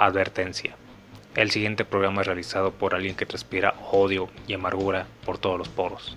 [0.00, 0.76] Advertencia.
[1.34, 5.68] El siguiente programa es realizado por alguien que transpira odio y amargura por todos los
[5.68, 6.16] poros.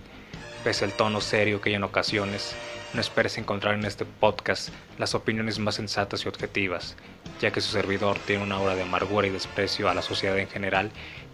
[0.63, 2.55] Pese al tono serio que hay en ocasiones,
[2.94, 6.96] no esperes encontrar en este podcast las opiniones más sensatas y objetivas,
[7.41, 10.48] ya que su servidor tiene una aura de amargura y desprecio a la sociedad en
[10.48, 10.91] general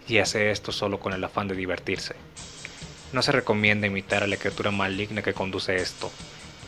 [0.08, 2.14] y hace esto solo con el afán de divertirse.
[3.12, 6.10] No se recomienda imitar a la criatura maligna que conduce esto.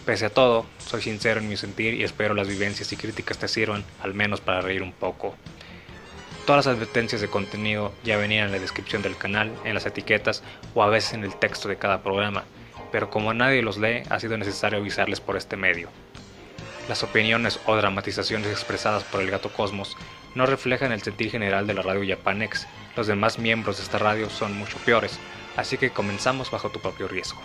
[0.05, 3.49] Pese a todo, soy sincero en mi sentir y espero las vivencias y críticas te
[3.49, 5.35] sirvan, al menos para reír un poco.
[6.51, 10.43] Todas las advertencias de contenido ya venían en la descripción del canal, en las etiquetas
[10.75, 12.43] o a veces en el texto de cada programa,
[12.91, 15.91] pero como nadie los lee, ha sido necesario avisarles por este medio.
[16.89, 19.97] Las opiniones o dramatizaciones expresadas por el gato Cosmos
[20.35, 22.67] no reflejan el sentir general de la radio Japanex.
[22.97, 25.21] Los demás miembros de esta radio son mucho peores,
[25.57, 27.41] así que comenzamos bajo tu propio riesgo.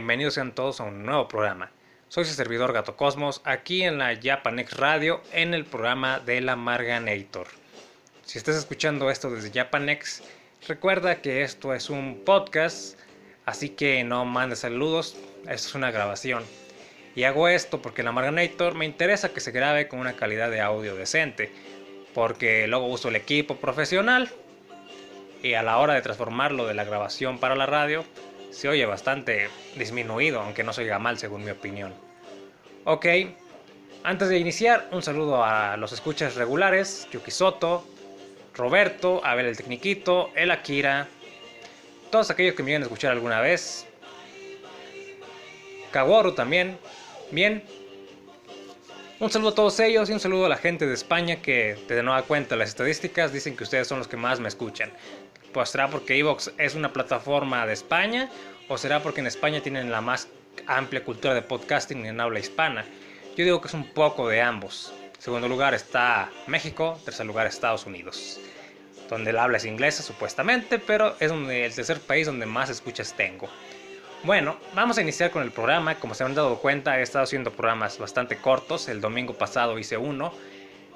[0.00, 1.70] Bienvenidos sean todos a un nuevo programa.
[2.08, 6.56] Soy su servidor Gato Cosmos, aquí en la Japanex Radio, en el programa de la
[6.56, 7.48] Marganator.
[8.24, 10.22] Si estás escuchando esto desde Japanex,
[10.66, 12.98] recuerda que esto es un podcast,
[13.44, 16.44] así que no mandes saludos, esto es una grabación.
[17.14, 20.62] Y hago esto porque la Marganator me interesa que se grabe con una calidad de
[20.62, 21.52] audio decente,
[22.14, 24.30] porque luego uso el equipo profesional
[25.42, 28.06] y a la hora de transformarlo de la grabación para la radio,
[28.50, 31.94] se oye bastante disminuido, aunque no se oiga mal según mi opinión.
[32.84, 33.06] Ok,
[34.02, 37.84] antes de iniciar, un saludo a los escuchas regulares, Yuki Soto,
[38.54, 41.08] Roberto, Abel el Tecniquito, El Akira,
[42.10, 43.86] todos aquellos que me vienen a escuchar alguna vez,
[45.90, 46.78] Kaworu también,
[47.30, 47.62] bien.
[49.18, 52.02] Un saludo a todos ellos y un saludo a la gente de España que de
[52.02, 54.90] nueva cuenta las estadísticas dicen que ustedes son los que más me escuchan.
[55.52, 58.30] Pues será porque Evox es una plataforma de España
[58.68, 60.28] o será porque en España tienen la más
[60.66, 62.84] amplia cultura de podcasting en habla hispana.
[63.36, 64.92] Yo digo que es un poco de ambos.
[65.16, 68.40] En segundo lugar está México, en tercer lugar Estados Unidos,
[69.08, 73.14] donde el habla es inglesa supuestamente, pero es donde, el tercer país donde más escuchas
[73.16, 73.48] tengo.
[74.22, 75.96] Bueno, vamos a iniciar con el programa.
[75.96, 78.88] Como se han dado cuenta, he estado haciendo programas bastante cortos.
[78.88, 80.32] El domingo pasado hice uno.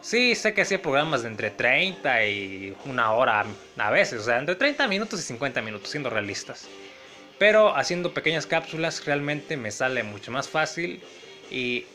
[0.05, 3.47] Sí, sé que hacía programas de entre 30 y una hora
[3.79, 6.69] a veces, o sea, entre 30 minutos y 50 minutos, siendo realistas.
[7.39, 11.03] Pero haciendo pequeñas cápsulas realmente me sale mucho más fácil
[11.51, 11.87] y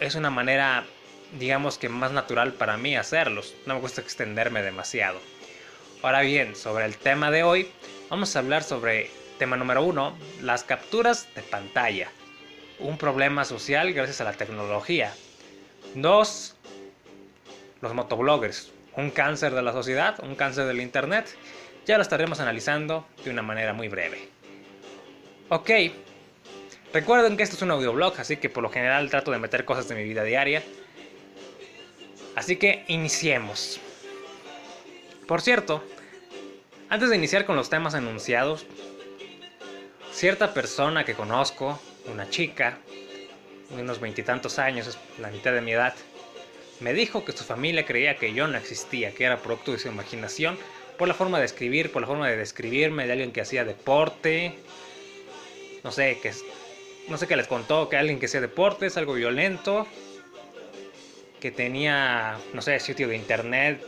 [0.00, 0.84] es una manera,
[1.38, 3.54] digamos que más natural para mí hacerlos.
[3.64, 5.20] No me gusta extenderme demasiado.
[6.02, 7.68] Ahora bien, sobre el tema de hoy,
[8.10, 9.08] vamos a hablar sobre
[9.38, 12.10] tema número uno, las capturas de pantalla.
[12.80, 15.14] Un problema social gracias a la tecnología.
[15.94, 16.51] Dos,
[17.82, 21.26] los motobloggers, un cáncer de la sociedad, un cáncer del internet.
[21.84, 24.28] Ya lo estaremos analizando de una manera muy breve.
[25.48, 25.70] Ok,
[26.92, 29.88] recuerden que esto es un audioblog, así que por lo general trato de meter cosas
[29.88, 30.62] de mi vida diaria.
[32.36, 33.80] Así que iniciemos.
[35.26, 35.84] Por cierto,
[36.88, 38.64] antes de iniciar con los temas anunciados,
[40.12, 42.78] cierta persona que conozco, una chica,
[43.70, 45.94] de unos veintitantos años, la mitad de mi edad,
[46.82, 49.88] me dijo que su familia creía que yo no existía, que era producto de su
[49.88, 50.58] imaginación,
[50.98, 54.58] por la forma de escribir, por la forma de describirme de alguien que hacía deporte,
[55.84, 56.32] no sé, que
[57.08, 59.86] no sé qué les contó, que alguien que hacía deporte es algo violento,
[61.40, 63.80] que tenía, no sé, sitio de internet,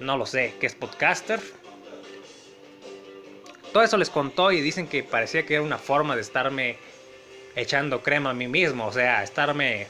[0.00, 1.40] no lo sé, que es podcaster.
[3.72, 6.76] Todo eso les contó y dicen que parecía que era una forma de estarme
[7.56, 9.86] echando crema a mí mismo, o sea, estarme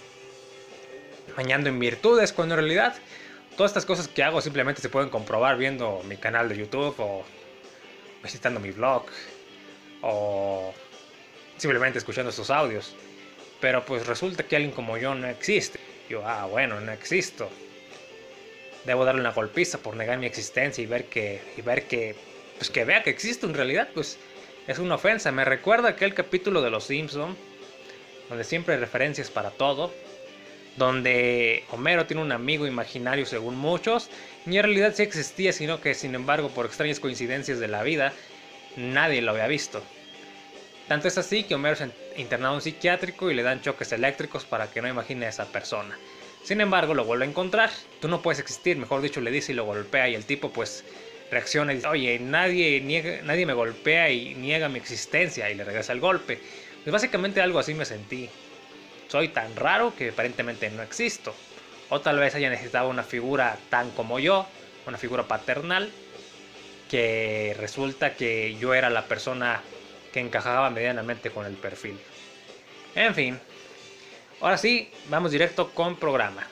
[1.36, 2.94] bañando en virtudes, cuando en realidad
[3.56, 7.22] Todas estas cosas que hago simplemente se pueden comprobar viendo mi canal de YouTube o
[8.22, 9.04] visitando mi blog
[10.00, 10.72] o
[11.58, 12.94] simplemente escuchando estos audios.
[13.60, 15.78] Pero pues resulta que alguien como yo no existe.
[16.08, 17.50] Yo, ah, bueno, no existo.
[18.86, 22.16] Debo darle una golpiza por negar mi existencia y ver que, y ver que,
[22.56, 24.18] pues que vea que existo en realidad, pues
[24.66, 25.30] es una ofensa.
[25.30, 27.36] Me recuerda aquel capítulo de Los Simpson
[28.30, 29.92] donde siempre hay referencias para todo,
[30.76, 34.08] donde Homero tiene un amigo imaginario según muchos,
[34.46, 38.12] y en realidad sí existía, sino que sin embargo por extrañas coincidencias de la vida,
[38.76, 39.82] nadie lo había visto.
[40.88, 44.44] Tanto es así que Homero es internado en un psiquiátrico y le dan choques eléctricos
[44.44, 45.96] para que no imagine a esa persona.
[46.42, 47.70] Sin embargo, lo vuelve a encontrar.
[48.00, 50.84] Tú no puedes existir, mejor dicho, le dice y lo golpea y el tipo pues
[51.30, 55.64] reacciona y dice, oye, nadie, niega, nadie me golpea y niega mi existencia y le
[55.64, 56.40] regresa el golpe.
[56.82, 58.28] Pues básicamente algo así me sentí.
[59.08, 61.34] Soy tan raro que aparentemente no existo.
[61.90, 64.46] O tal vez haya necesitado una figura tan como yo,
[64.86, 65.90] una figura paternal,
[66.88, 69.62] que resulta que yo era la persona
[70.12, 71.98] que encajaba medianamente con el perfil.
[72.94, 73.40] En fin,
[74.40, 76.46] ahora sí, vamos directo con programa.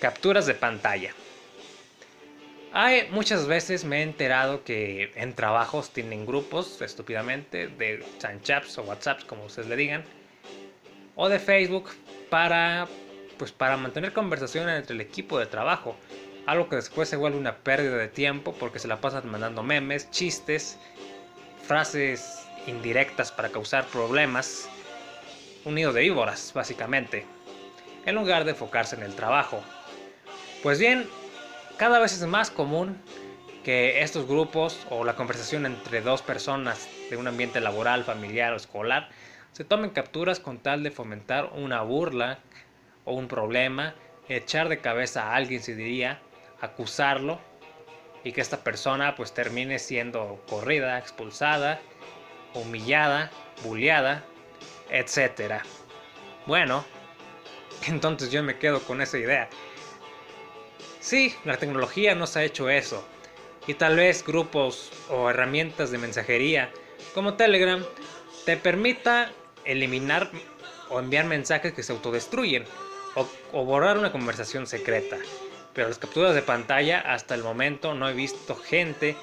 [0.00, 1.14] Capturas de pantalla.
[2.78, 8.04] Hay muchas veces me he enterado que en trabajos tienen grupos, estúpidamente, de
[8.42, 10.04] chats o WhatsApps, como ustedes le digan,
[11.14, 11.88] o de Facebook
[12.28, 12.86] para,
[13.38, 15.96] pues, para mantener conversación entre el equipo de trabajo.
[16.44, 20.10] Algo que después se vuelve una pérdida de tiempo porque se la pasan mandando memes,
[20.10, 20.78] chistes,
[21.66, 24.68] frases indirectas para causar problemas.
[25.64, 27.24] Un nido de víboras, básicamente,
[28.04, 29.62] en lugar de enfocarse en el trabajo.
[30.62, 31.08] Pues bien,
[31.76, 33.00] cada vez es más común
[33.64, 38.56] que estos grupos o la conversación entre dos personas de un ambiente laboral, familiar o
[38.56, 39.08] escolar
[39.56, 42.40] se tomen capturas con tal de fomentar una burla
[43.06, 43.94] o un problema,
[44.28, 46.20] echar de cabeza a alguien, se diría,
[46.60, 47.40] acusarlo
[48.22, 51.80] y que esta persona pues termine siendo corrida, expulsada,
[52.52, 53.30] humillada,
[53.64, 54.24] bulleada,
[54.90, 55.62] etc.
[56.44, 56.84] Bueno,
[57.86, 59.48] entonces yo me quedo con esa idea.
[61.06, 63.06] Sí, la tecnología nos ha hecho eso.
[63.68, 66.72] Y tal vez grupos o herramientas de mensajería
[67.14, 67.80] como Telegram
[68.44, 69.30] te permita
[69.64, 70.32] eliminar
[70.88, 72.64] o enviar mensajes que se autodestruyen
[73.14, 75.16] o, o borrar una conversación secreta
[75.76, 79.14] pero las capturas de pantalla hasta el momento no he visto gente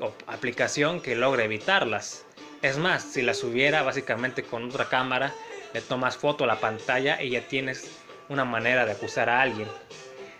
[0.00, 2.26] o aplicación que logre evitarlas.
[2.60, 5.32] Es más, si las hubiera básicamente con otra cámara,
[5.72, 7.90] le tomas foto a la pantalla y ya tienes
[8.28, 9.68] una manera de acusar a alguien.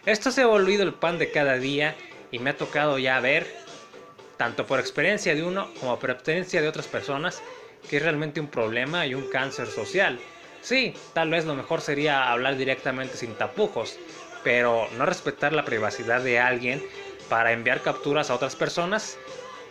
[0.06, 1.96] Esto se ha volvido el pan de cada día
[2.30, 3.46] y me ha tocado ya ver,
[4.36, 7.40] tanto por experiencia de uno como por experiencia de otras personas,
[7.88, 10.20] que es realmente un problema y un cáncer social.
[10.60, 13.98] Sí, tal vez lo mejor sería hablar directamente sin tapujos,
[14.42, 16.82] pero no respetar la privacidad de alguien
[17.30, 19.16] para enviar capturas a otras personas,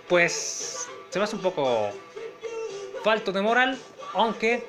[0.10, 1.92] pues se me hace un poco
[3.04, 3.78] falto de moral,
[4.14, 4.66] aunque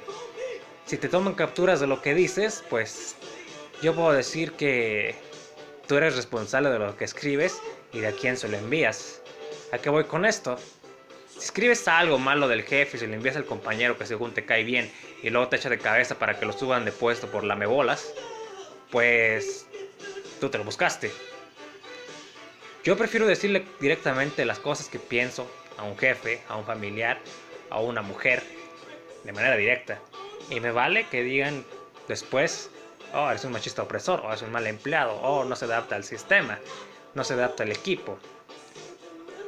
[0.84, 3.16] si te toman capturas de lo que dices, pues
[3.80, 5.23] yo puedo decir que
[5.86, 7.60] tú eres responsable de lo que escribes
[7.92, 9.20] y de a quién se lo envías.
[9.72, 10.58] ¿A qué voy con esto?
[11.28, 14.44] Si escribes algo malo del jefe y se lo envías al compañero que según te
[14.44, 14.90] cae bien
[15.22, 18.12] y luego te echa de cabeza para que lo suban de puesto por lamebolas,
[18.90, 19.66] pues
[20.40, 21.10] tú te lo buscaste.
[22.84, 27.18] Yo prefiero decirle directamente las cosas que pienso a un jefe, a un familiar,
[27.70, 28.42] a una mujer,
[29.24, 29.98] de manera directa.
[30.50, 31.64] Y me vale que digan
[32.08, 32.70] después,
[33.14, 36.04] oh, eres un machista opresor, o es un mal empleado, o no se adapta al
[36.04, 36.58] sistema,
[37.14, 38.18] no se adapta al equipo.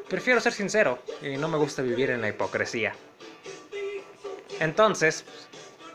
[0.09, 2.95] Prefiero ser sincero y no me gusta vivir en la hipocresía.
[4.61, 5.25] Entonces,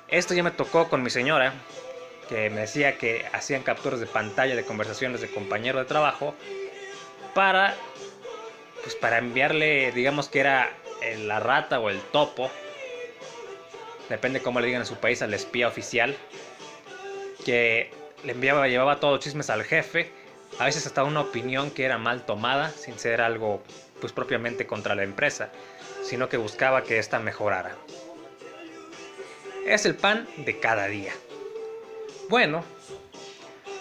[0.09, 1.53] esto ya me tocó con mi señora,
[2.31, 6.33] que me decía que hacían capturas de pantalla de conversaciones de compañero de trabajo
[7.33, 7.75] para
[8.83, 10.71] pues para enviarle digamos que era
[11.25, 12.49] la rata o el topo
[14.07, 16.15] depende cómo le digan en su país al espía oficial
[17.43, 17.91] que
[18.23, 20.11] le enviaba llevaba todos chismes al jefe
[20.59, 23.63] a veces hasta una opinión que era mal tomada sin ser algo
[23.99, 25.51] pues propiamente contra la empresa
[26.03, 27.75] sino que buscaba que ésta mejorara
[29.65, 31.13] es el pan de cada día
[32.31, 32.63] bueno,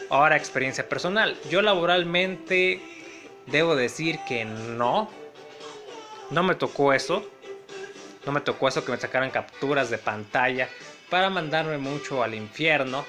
[0.08, 1.38] ahora experiencia personal.
[1.48, 2.82] Yo laboralmente
[3.46, 5.08] debo decir que no.
[6.30, 7.24] No me tocó eso.
[8.26, 10.68] No me tocó eso que me sacaran capturas de pantalla
[11.10, 13.06] para mandarme mucho al infierno.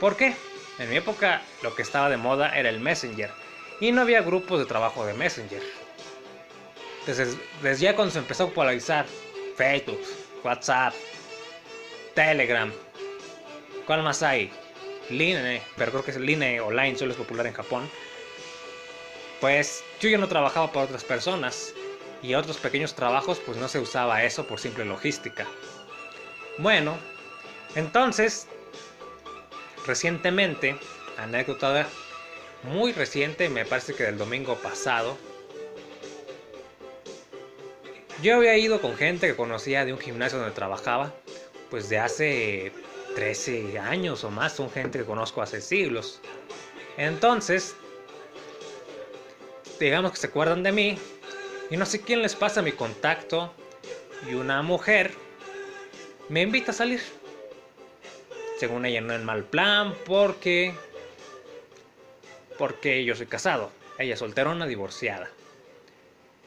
[0.00, 0.34] ¿Por qué?
[0.78, 3.30] En mi época lo que estaba de moda era el Messenger
[3.80, 5.62] y no había grupos de trabajo de Messenger.
[7.06, 9.06] Desde, ya cuando se empezó a popularizar
[9.56, 10.00] Facebook,
[10.42, 10.92] WhatsApp,
[12.14, 12.72] Telegram,
[13.86, 14.50] ¿Cuál más hay?
[15.10, 17.88] Line, pero creo que es Line o Line, solo es popular en Japón.
[19.40, 21.72] Pues yo ya no trabajaba para otras personas
[22.20, 25.46] y otros pequeños trabajos pues no se usaba eso por simple logística.
[26.58, 26.96] Bueno,
[27.76, 28.48] entonces,
[29.86, 30.76] recientemente,
[31.16, 31.86] anécdota
[32.62, 35.16] muy reciente, me parece que del domingo pasado,
[38.22, 41.12] yo había ido con gente que conocía de un gimnasio donde trabajaba,
[41.70, 42.72] pues de hace
[43.14, 46.20] 13 años o más, son gente que conozco hace siglos.
[46.96, 47.74] Entonces,
[49.78, 50.98] digamos que se acuerdan de mí,
[51.70, 53.52] y no sé quién les pasa mi contacto,
[54.30, 55.12] y una mujer
[56.28, 57.02] me invita a salir.
[58.58, 60.74] Según ella no en mal plan, porque...
[62.58, 65.28] Porque yo soy casado, ella es solterona, divorciada.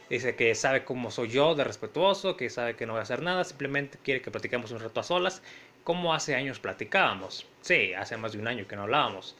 [0.10, 3.22] Dice que sabe cómo soy yo de respetuoso, que sabe que no voy a hacer
[3.22, 5.44] nada, simplemente quiere que platiquemos un rato a solas,
[5.84, 7.46] como hace años platicábamos.
[7.62, 9.36] Sí, hace más de un año que no hablábamos.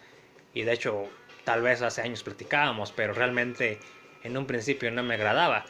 [0.54, 1.10] Y de hecho,
[1.44, 3.80] tal vez hace años platicábamos, pero realmente
[4.24, 5.66] en un principio no me agradaba.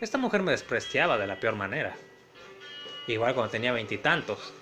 [0.00, 1.96] Esta mujer me despreciaba de la peor manera.
[3.08, 4.52] Igual cuando tenía veintitantos.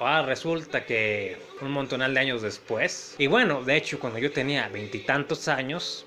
[0.00, 3.14] Ahora resulta que un montonal de años después.
[3.18, 6.04] Y bueno, de hecho, cuando yo tenía veintitantos años,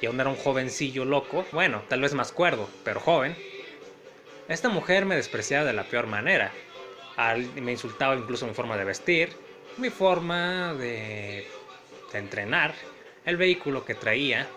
[0.00, 3.36] y aún era un jovencillo loco, bueno, tal vez más cuerdo, pero joven,
[4.48, 6.52] esta mujer me despreciaba de la peor manera.
[7.56, 9.30] me insultaba incluso mi forma de vestir,
[9.76, 11.46] mi forma de,
[12.12, 12.74] de entrenar,
[13.24, 14.48] el vehículo que traía,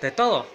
[0.00, 0.46] de todo.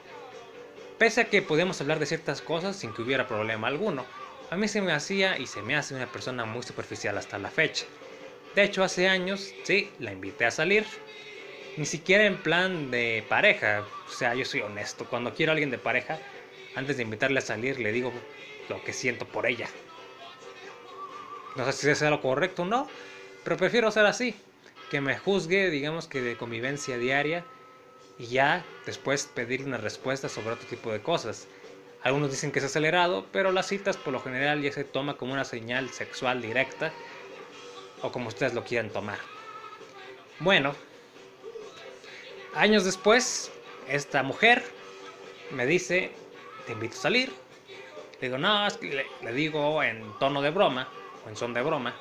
[0.97, 4.05] Pese a que podíamos hablar de ciertas cosas sin que hubiera problema alguno,
[4.51, 7.49] a mí se me hacía y se me hace una persona muy superficial hasta la
[7.49, 7.85] fecha.
[8.53, 10.85] De hecho, hace años, sí, la invité a salir,
[11.77, 13.85] ni siquiera en plan de pareja.
[14.05, 15.05] O sea, yo soy honesto.
[15.05, 16.19] Cuando quiero a alguien de pareja,
[16.75, 18.11] antes de invitarle a salir, le digo
[18.67, 19.69] lo que siento por ella.
[21.55, 22.89] No sé si sea lo correcto o no,
[23.45, 24.35] pero prefiero ser así.
[24.89, 27.45] Que me juzgue, digamos que de convivencia diaria,
[28.19, 31.47] y ya después pedir una respuesta sobre otro tipo de cosas.
[32.03, 35.33] Algunos dicen que es acelerado, pero las citas por lo general ya se toma como
[35.33, 36.91] una señal sexual directa,
[38.01, 39.19] o como ustedes lo quieran tomar.
[40.39, 40.73] Bueno,
[42.53, 43.49] Años después,
[43.87, 44.61] esta mujer
[45.51, 46.11] me dice,
[46.65, 47.31] te invito a salir.
[48.19, 50.89] Le digo, no, es que le, digo en tono de broma,
[51.25, 51.95] o en son de broma,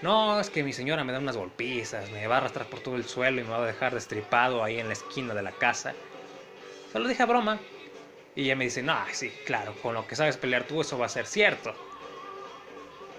[0.00, 2.94] no, es que mi señora me da unas golpizas, me va a arrastrar por todo
[2.94, 5.94] el suelo y me va a dejar destripado ahí en la esquina de la casa.
[6.92, 7.58] Se lo dije a broma.
[8.34, 11.06] Y ella me dice, no, sí, claro, con lo que sabes pelear tú eso va
[11.06, 11.74] a ser cierto.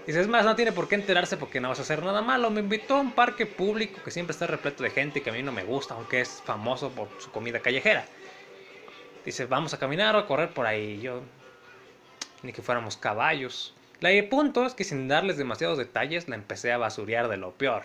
[0.07, 2.49] Dices, más, no tiene por qué enterarse porque no vas a hacer nada malo.
[2.49, 5.41] Me invitó a un parque público que siempre está repleto de gente que a mí
[5.43, 8.05] no me gusta, aunque es famoso por su comida callejera.
[9.23, 10.99] Dice, vamos a caminar o a correr por ahí.
[10.99, 11.21] Yo,
[12.41, 13.73] ni que fuéramos caballos.
[14.01, 17.83] La punto es que sin darles demasiados detalles, la empecé a basurear de lo peor.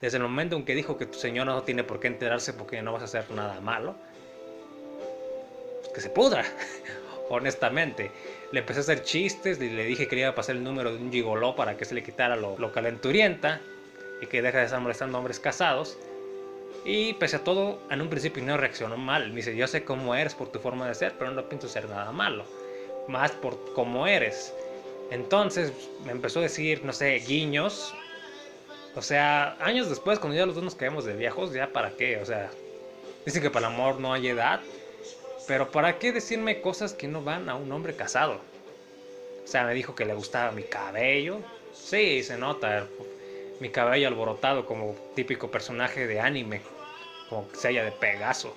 [0.00, 2.82] Desde el momento en que dijo que tu señor no tiene por qué enterarse porque
[2.82, 3.96] no vas a hacer nada malo,
[5.96, 6.44] que se pudra,
[7.30, 8.12] honestamente
[8.52, 10.98] le empecé a hacer chistes le dije que le iba a pasar el número de
[10.98, 13.60] un gigoló para que se le quitara lo, calenturienta
[14.20, 15.98] y que deje de estar molestando a hombres casados.
[16.84, 19.28] Y pese a todo, en un principio no reaccionó mal.
[19.30, 21.88] Me dice, yo sé cómo eres por tu forma de ser, pero no pienso ser
[21.88, 22.44] nada malo.
[23.08, 24.54] Más por cómo eres.
[25.10, 25.72] Entonces
[26.04, 27.92] me empezó a decir, no sé, guiños.
[28.94, 32.18] O sea, años después, cuando ya los dos nos caemos de viejos, ya para qué.
[32.18, 32.50] O sea,
[33.24, 34.60] dicen que para el amor no hay edad.
[35.46, 38.40] Pero ¿para qué decirme cosas que no van a un hombre casado?
[39.44, 41.38] O sea, me dijo que le gustaba mi cabello.
[41.72, 42.86] Sí, se nota.
[43.60, 46.62] Mi cabello alborotado como típico personaje de anime.
[47.28, 48.54] Como que se haya de Pegaso.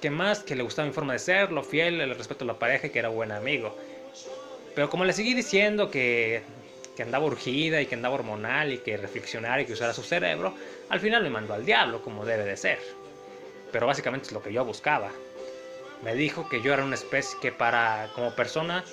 [0.00, 0.40] ¿Qué más?
[0.44, 2.90] Que le gustaba mi forma de ser, lo fiel, el respeto a la pareja y
[2.90, 3.76] que era buen amigo.
[4.76, 6.42] Pero como le seguí diciendo que,
[6.96, 10.54] que andaba urgida y que andaba hormonal y que reflexionara y que usara su cerebro,
[10.88, 12.78] al final me mandó al diablo como debe de ser.
[13.70, 15.10] Pero básicamente es lo que yo buscaba
[16.02, 18.84] me dijo que yo era una especie que para como persona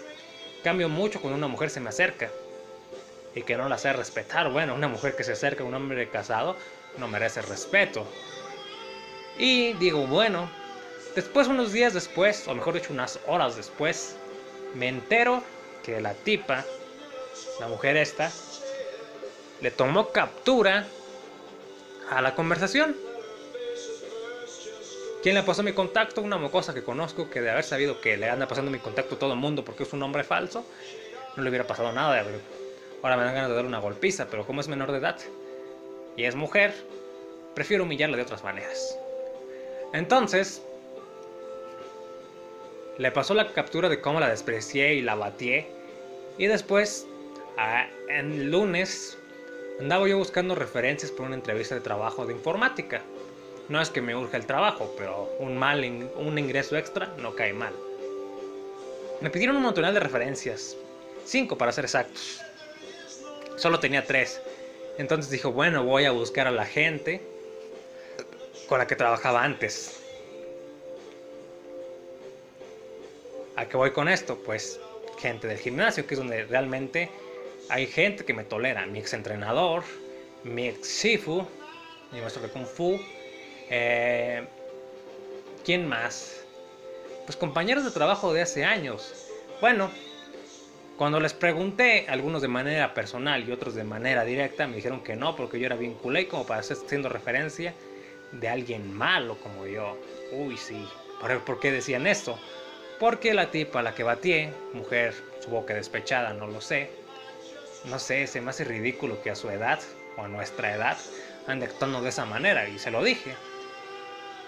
[0.64, 2.30] cambio mucho cuando una mujer se me acerca
[3.36, 4.52] y que no la sé respetar.
[4.52, 6.56] Bueno, una mujer que se acerca a un hombre casado
[6.98, 8.06] no merece respeto.
[9.38, 10.50] Y digo, bueno,
[11.16, 14.16] después unos días después, o mejor dicho unas horas después,
[14.76, 15.44] me entero
[15.84, 16.66] que la tipa,
[17.60, 18.32] la mujer esta,
[19.62, 20.88] le tomó captura
[22.10, 22.96] a la conversación
[25.22, 26.22] ¿Quién le pasó mi contacto?
[26.22, 29.20] Una mocosa que conozco que de haber sabido que le anda pasando mi contacto a
[29.20, 30.66] todo el mundo porque es un hombre falso,
[31.36, 32.24] no le hubiera pasado nada.
[33.04, 35.18] Ahora me dan ganas de darle una golpiza, pero como es menor de edad
[36.16, 36.74] y es mujer,
[37.54, 38.98] prefiero humillarla de otras maneras.
[39.94, 40.62] Entonces,
[42.98, 45.68] le pasó la captura de cómo la desprecié y la batié.
[46.38, 47.08] Y después,
[48.08, 49.18] en lunes,
[49.80, 53.02] Andaba yo buscando referencias por una entrevista de trabajo de informática.
[53.70, 55.84] No es que me urge el trabajo, pero un mal
[56.16, 57.74] un ingreso extra no cae mal.
[59.22, 60.76] Me pidieron un montón de referencias,
[61.26, 62.42] cinco para ser exactos.
[63.58, 64.42] Solo tenía tres.
[64.98, 67.22] Entonces dijo, bueno, voy a buscar a la gente
[68.68, 70.02] con la que trabajaba antes.
[73.56, 74.38] ¿A qué voy con esto?
[74.46, 74.80] Pues
[75.20, 77.10] gente del gimnasio, que es donde realmente
[77.70, 78.86] hay gente que me tolera.
[78.88, 79.84] Mi ex entrenador,
[80.44, 81.46] mi ex Shifu,
[82.12, 83.00] mi maestro de Kung Fu.
[83.70, 84.44] Eh,
[85.64, 86.44] ¿Quién más?
[87.26, 89.14] Pues compañeros de trabajo de hace años.
[89.62, 89.92] Bueno,
[90.98, 95.16] cuando les pregunté, algunos de manera personal y otros de manera directa, me dijeron que
[95.16, 97.74] no, porque yo era bien culé como para estar haciendo referencia
[98.32, 99.98] de alguien malo como yo.
[100.32, 100.88] Uy, sí.
[101.22, 102.40] ¿Por, ¿Por qué decían esto?
[103.00, 106.90] Porque la tipa a la que batié, mujer, su que despechada, no lo sé,
[107.86, 109.80] no sé, se me hace ridículo que a su edad
[110.18, 110.98] o a nuestra edad
[111.48, 113.36] ande actuando de esa manera y se lo dije.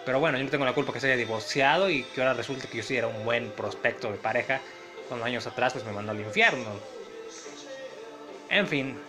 [0.06, 2.68] Pero bueno, yo no tengo la culpa que se haya divorciado y que ahora resulte
[2.68, 4.62] que yo sí era un buen prospecto de pareja
[5.08, 6.66] cuando años atrás pues me mandó al infierno.
[8.50, 9.00] En fin,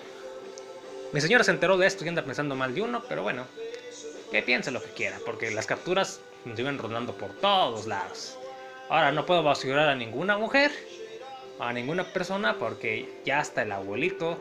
[1.12, 3.46] mi señora se enteró de esto y anda pensando mal de uno, pero bueno,
[4.30, 8.38] que piense lo que quiera, porque las capturas nos iban rondando por todos lados.
[8.88, 10.70] Ahora no puedo basurar a ninguna mujer
[11.62, 14.38] a ninguna persona porque ya hasta el abuelito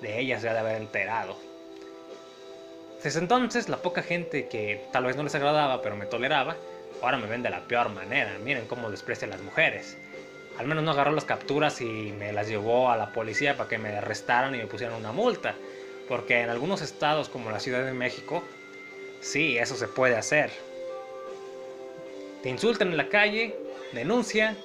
[0.00, 1.36] de ella se ha de haber enterado.
[3.02, 6.56] Desde entonces, la poca gente que tal vez no les agradaba pero me toleraba,
[7.00, 8.36] ahora me ven de la peor manera.
[8.44, 9.96] Miren cómo desprecia a las mujeres.
[10.58, 13.78] Al menos no agarró las capturas y me las llevó a la policía para que
[13.78, 15.54] me arrestaran y me pusieran una multa.
[16.08, 18.42] Porque en algunos estados como la Ciudad de México,
[19.22, 20.50] sí, eso se puede hacer.
[22.42, 23.56] Te insultan en la calle,
[23.92, 24.56] denuncia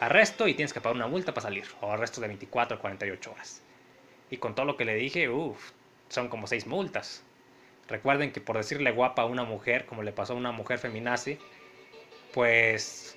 [0.00, 3.30] arresto y tienes que pagar una multa para salir, o arresto de 24 a 48
[3.30, 3.62] horas.
[4.30, 5.70] Y con todo lo que le dije, uff,
[6.08, 7.22] son como 6 multas.
[7.90, 11.38] Recuerden que por decirle guapa a una mujer, como le pasó a una mujer feminazi,
[12.32, 13.16] pues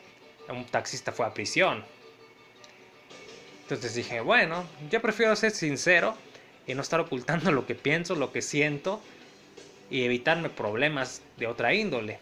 [0.50, 1.86] un taxista fue a prisión.
[3.62, 6.17] Entonces dije, bueno, yo prefiero ser sincero
[6.65, 9.00] y no estar ocultando lo que pienso, lo que siento
[9.91, 12.19] y evitarme problemas de otra índole.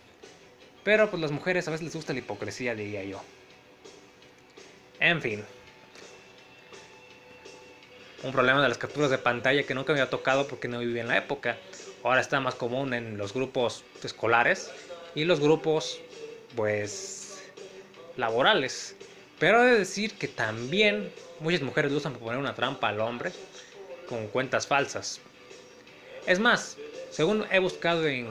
[0.83, 3.21] Pero pues las mujeres a veces les gusta la hipocresía, diría yo.
[4.99, 5.43] En fin.
[8.23, 11.01] Un problema de las capturas de pantalla que nunca me había tocado porque no vivía
[11.01, 11.57] en la época.
[12.03, 14.71] Ahora está más común en los grupos escolares
[15.15, 15.99] y los grupos,
[16.55, 17.43] pues,
[18.17, 18.95] laborales.
[19.39, 23.31] Pero he de decir que también muchas mujeres usan para poner una trampa al hombre
[24.07, 25.19] con cuentas falsas.
[26.27, 26.77] Es más,
[27.09, 28.27] según he buscado en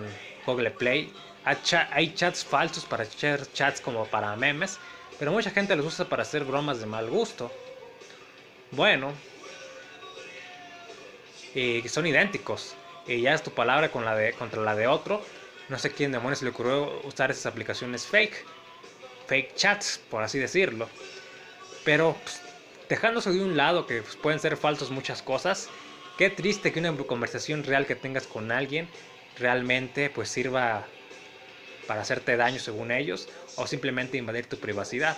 [0.47, 1.13] Google Play,
[1.45, 4.79] hay chats falsos para echar chats como para memes
[5.21, 7.53] pero mucha gente los usa para hacer bromas de mal gusto.
[8.71, 9.13] Bueno,
[11.55, 12.75] y son idénticos.
[13.07, 15.23] Y ya es tu palabra contra la de otro.
[15.69, 18.45] No sé quién demonios le ocurrió usar esas aplicaciones fake.
[19.27, 20.89] Fake chats, por así decirlo.
[21.85, 22.41] Pero pues,
[22.89, 25.69] dejándose de un lado que pues, pueden ser falsos muchas cosas.
[26.19, 28.89] Qué triste que una conversación real que tengas con alguien
[29.39, 30.85] realmente pues sirva
[31.87, 35.17] para hacerte daño según ellos o simplemente invadir tu privacidad.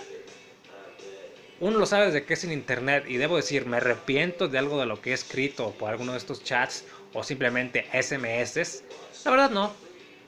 [1.63, 4.77] Uno lo sabe de que es en internet y debo decir, me arrepiento de algo
[4.81, 8.83] de lo que he escrito por alguno de estos chats o simplemente SMS.
[9.23, 9.73] La verdad no,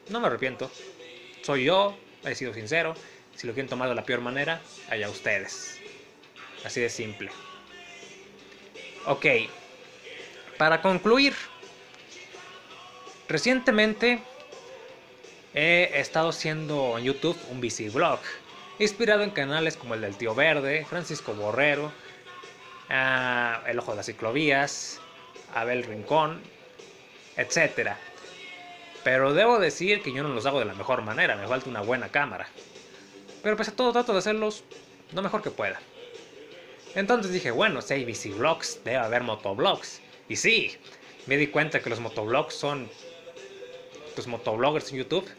[0.07, 0.71] no me arrepiento.
[1.41, 2.95] Soy yo, he sido sincero.
[3.35, 5.81] Si lo quieren tomar de la peor manera, allá ustedes.
[6.63, 7.29] Así de simple.
[9.05, 9.25] Ok,
[10.57, 11.33] para concluir,
[13.27, 14.21] recientemente
[15.53, 18.21] he estado haciendo en YouTube un bici vlog,
[18.79, 21.91] inspirado en canales como el del Tío Verde, Francisco Borrero,
[22.89, 24.99] ah, El Ojo de las Ciclovías,
[25.53, 26.41] Abel Rincón,
[27.37, 27.91] etc.
[29.03, 31.81] Pero debo decir que yo no los hago de la mejor manera, me falta una
[31.81, 32.47] buena cámara.
[33.43, 34.63] Pero pese a todo trato de hacerlos
[35.13, 35.79] lo mejor que pueda.
[36.95, 40.01] Entonces dije, bueno, si hay bici vlogs, debe haber motovlogs.
[40.27, 40.75] Y sí,
[41.27, 42.89] me di cuenta que los motovlogs son
[44.15, 45.29] los motobloggers en YouTube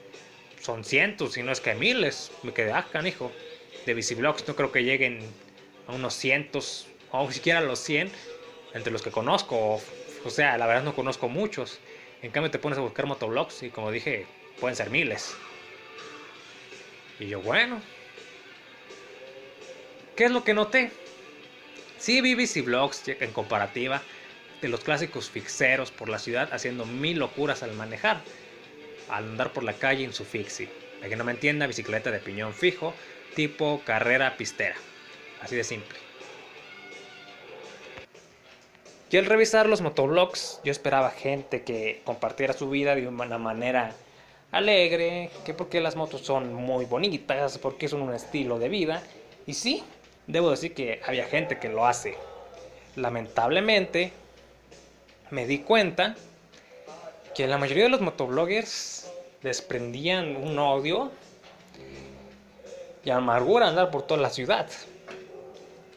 [0.61, 2.31] son cientos, si no es que miles.
[2.42, 3.33] Me quedé, ah, canijo.
[3.85, 5.21] De Visiblogs no creo que lleguen
[5.87, 8.11] a unos cientos, o siquiera a los 100,
[8.75, 9.81] entre los que conozco.
[10.25, 11.79] O sea, la verdad no conozco muchos.
[12.23, 14.27] En cambio te pones a buscar motoblogs y como dije,
[14.61, 15.37] pueden ser miles.
[17.21, 17.81] Y yo, bueno.
[20.16, 20.90] ¿Qué es lo que noté?
[21.99, 24.03] Sí vi Visiblogs en comparativa
[24.61, 28.23] de los clásicos fixeros por la ciudad haciendo mil locuras al manejar
[29.09, 30.69] al andar por la calle en su fixie.
[30.99, 32.95] Para que no me entienda, bicicleta de piñón fijo,
[33.35, 34.77] tipo carrera pistera.
[35.42, 35.99] Así de simple.
[39.09, 43.92] Y al revisar los motoblogs, yo esperaba gente que compartiera su vida de una manera
[44.51, 49.03] alegre, que porque las motos son muy bonitas, porque son un estilo de vida.
[49.47, 49.85] Y sí,
[50.27, 52.16] debo decir que había gente que lo hace.
[52.97, 54.12] Lamentablemente,
[55.31, 56.16] me di cuenta
[57.37, 61.11] que la mayoría de los motobloggers desprendían un odio
[63.05, 64.66] y amargura andar por toda la ciudad.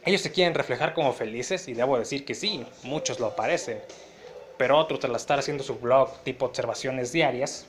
[0.04, 3.80] Ellos se quieren reflejar como felices y debo decir que sí, muchos lo parecen.
[4.58, 7.67] Pero otros al estar haciendo su blog tipo observaciones diarias,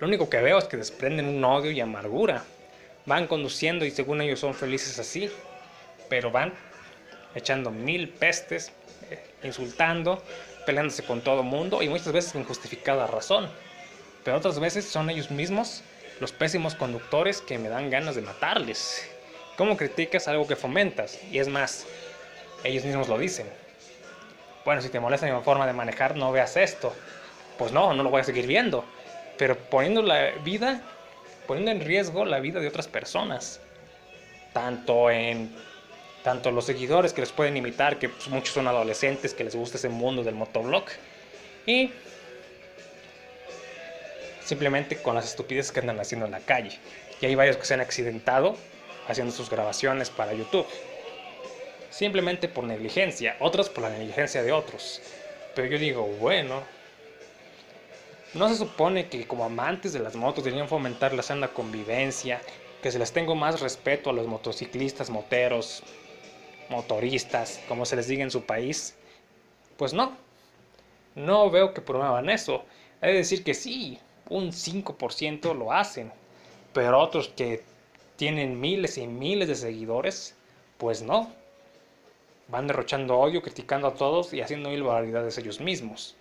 [0.00, 2.42] lo único que veo es que desprenden un odio y amargura.
[3.04, 5.30] Van conduciendo y según ellos son felices así,
[6.08, 6.54] pero van
[7.34, 8.72] echando mil pestes,
[9.10, 10.22] eh, insultando,
[10.66, 13.48] peleándose con todo mundo y muchas veces con justificada razón.
[14.24, 15.82] Pero otras veces son ellos mismos
[16.20, 19.08] los pésimos conductores que me dan ganas de matarles.
[19.56, 21.18] ¿Cómo criticas algo que fomentas?
[21.30, 21.84] Y es más,
[22.62, 23.46] ellos mismos lo dicen.
[24.64, 26.94] Bueno, si te molesta mi forma de manejar, no veas esto.
[27.58, 28.84] Pues no, no lo voy a seguir viendo.
[29.36, 30.80] Pero poniendo la vida,
[31.48, 33.60] poniendo en riesgo la vida de otras personas.
[34.52, 35.52] Tanto en
[36.22, 39.76] tanto los seguidores que les pueden imitar, que pues, muchos son adolescentes que les gusta
[39.76, 40.84] ese mundo del motoblog.
[41.66, 41.92] Y
[44.44, 46.78] simplemente con las estupideces que andan haciendo en la calle.
[47.20, 48.56] Y hay varios que se han accidentado
[49.08, 50.66] haciendo sus grabaciones para YouTube.
[51.90, 55.00] Simplemente por negligencia, otros por la negligencia de otros.
[55.54, 56.62] Pero yo digo, bueno,
[58.34, 62.40] no se supone que como amantes de las motos deberían fomentar la sana convivencia,
[62.82, 65.82] que se les tenga más respeto a los motociclistas, moteros,
[66.68, 68.96] motoristas, como se les diga en su país.
[69.76, 70.16] Pues no,
[71.14, 72.64] no veo que promuevan eso.
[73.00, 73.98] De decir que sí,
[74.28, 76.12] un 5% lo hacen,
[76.72, 77.62] pero otros que
[78.16, 80.36] tienen miles y miles de seguidores,
[80.78, 81.30] pues no.
[82.48, 86.16] Van derrochando odio, criticando a todos y haciendo mil barbaridades ellos mismos.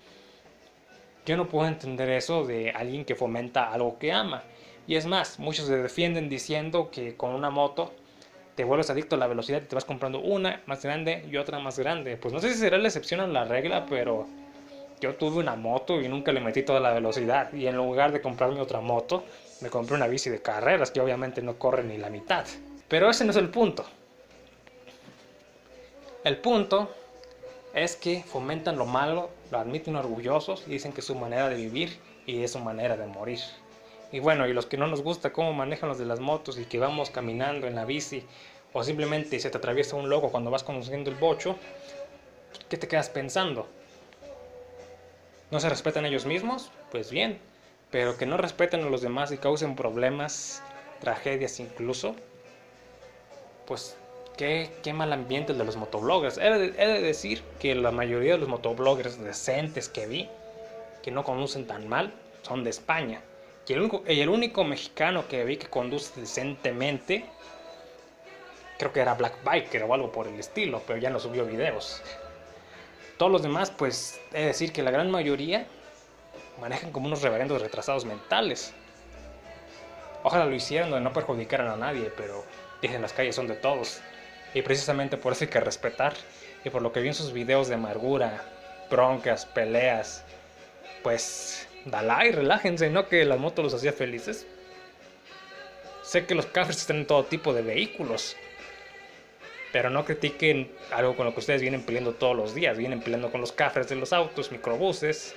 [1.25, 4.43] Yo no puedo entender eso de alguien que fomenta algo que ama.
[4.87, 7.93] Y es más, muchos se defienden diciendo que con una moto
[8.55, 11.59] te vuelves adicto a la velocidad y te vas comprando una más grande y otra
[11.59, 12.17] más grande.
[12.17, 14.27] Pues no sé si será la excepción a la regla, pero
[14.99, 17.51] yo tuve una moto y nunca le metí toda la velocidad.
[17.53, 19.23] Y en lugar de comprarme otra moto,
[19.61, 22.45] me compré una bici de carreras que obviamente no corre ni la mitad.
[22.87, 23.85] Pero ese no es el punto.
[26.23, 26.91] El punto
[27.73, 31.55] es que fomentan lo malo, lo admiten orgullosos y dicen que es su manera de
[31.55, 33.39] vivir y es su manera de morir.
[34.11, 36.65] Y bueno, y los que no nos gusta cómo manejan los de las motos y
[36.65, 38.25] que vamos caminando en la bici
[38.73, 41.55] o simplemente se te atraviesa un loco cuando vas conduciendo el bocho,
[42.69, 43.67] ¿qué te quedas pensando?
[45.49, 46.71] ¿No se respetan ellos mismos?
[46.91, 47.39] Pues bien,
[47.89, 50.63] pero que no respeten a los demás y causen problemas,
[51.01, 52.15] tragedias incluso,
[53.65, 53.97] pues
[54.37, 56.37] qué, qué mal ambiente el de los motobloggers.
[56.37, 60.29] He de, he de decir que la mayoría de los motobloggers decentes que vi,
[61.03, 63.21] que no conducen tan mal, son de España.
[63.67, 67.25] Y el único, mexicano que vi que conduce decentemente,
[68.77, 72.01] creo que era Black Biker o algo por el estilo, pero ya no subió videos.
[73.17, 75.67] Todos los demás, pues, de decir que la gran mayoría
[76.59, 78.73] manejan como unos reverendos retrasados mentales.
[80.23, 82.43] Ojalá lo hicieran donde no perjudicaran a nadie, pero
[82.81, 84.01] dicen las calles son de todos.
[84.53, 86.13] Y precisamente por eso hay que respetar.
[86.65, 88.43] Y por lo que vi en sus videos de amargura,
[88.89, 90.23] broncas, peleas,
[91.03, 93.07] pues dale y relájense, ¿no?
[93.07, 94.45] Que la moto los hacía felices.
[96.03, 98.35] Sé que los cafres están en todo tipo de vehículos.
[99.71, 102.77] Pero no critiquen algo con lo que ustedes vienen peleando todos los días.
[102.77, 105.33] Vienen peleando con los cafres de los autos, microbuses,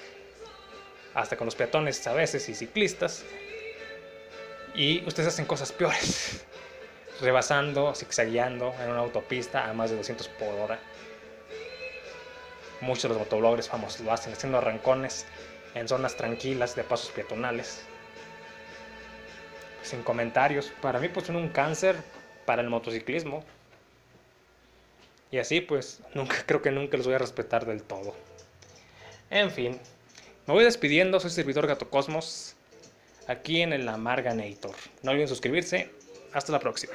[1.14, 3.24] hasta con los peatones a veces y ciclistas.
[4.74, 6.44] Y ustedes hacen cosas peores,
[7.20, 10.80] rebasando, zigzagueando en una autopista a más de 200 por hora.
[12.80, 15.26] Muchos de los motobloggers famosos lo hacen, haciendo arrancones
[15.74, 17.82] en zonas tranquilas de pasos peatonales.
[19.82, 21.96] Sin comentarios, para mí pues son un cáncer
[22.46, 23.44] para el motociclismo.
[25.30, 28.14] Y así pues nunca creo que nunca los voy a respetar del todo.
[29.30, 29.78] En fin,
[30.46, 32.54] me voy despidiendo, soy servidor Gato Cosmos,
[33.26, 34.74] aquí en el Amarganator.
[35.02, 35.90] No olviden suscribirse,
[36.32, 36.94] hasta la próxima.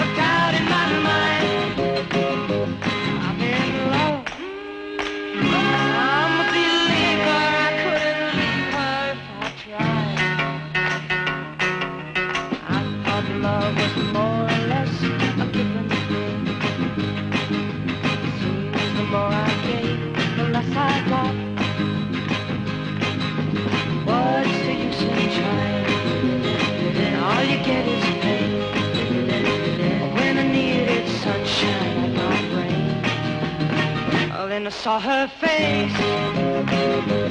[34.71, 35.99] I saw her face.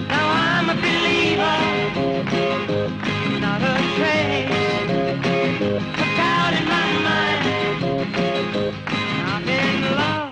[0.08, 1.58] Now I'm a believer,
[3.40, 4.52] not a trace.
[5.74, 7.42] A doubt in my mind.
[9.32, 10.29] I'm in love.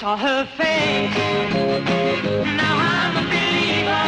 [0.00, 1.16] Saw her face.
[2.60, 4.04] Now I'm a believer,